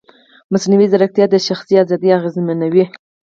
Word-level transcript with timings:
مصنوعي 0.53 0.87
ځیرکتیا 0.91 1.25
د 1.29 1.35
شخصي 1.47 1.75
ازادۍ 1.83 2.09
اغېزمنوي. 2.17 2.85